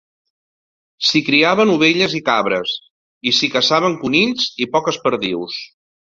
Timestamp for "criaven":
1.25-1.73